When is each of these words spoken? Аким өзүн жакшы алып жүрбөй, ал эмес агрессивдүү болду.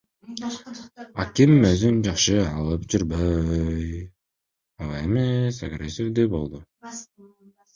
Аким 1.23 1.51
өзүн 1.71 1.99
жакшы 2.07 2.39
алып 2.45 2.87
жүрбөй, 2.93 3.93
ал 4.87 4.97
эмес 5.03 5.63
агрессивдүү 5.69 6.29
болду. 6.37 6.65